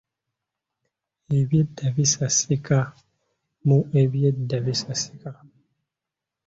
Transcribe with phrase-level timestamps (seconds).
[1.39, 2.77] Ebyedda bisasika
[3.67, 5.29] mu Ebyedda Bisasika